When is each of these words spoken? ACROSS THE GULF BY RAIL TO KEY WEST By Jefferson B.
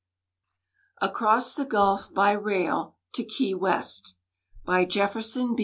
ACROSS 0.99 1.53
THE 1.53 1.65
GULF 1.65 2.11
BY 2.15 2.31
RAIL 2.33 2.95
TO 3.13 3.23
KEY 3.23 3.53
WEST 3.53 4.15
By 4.65 4.83
Jefferson 4.83 5.53
B. 5.55 5.59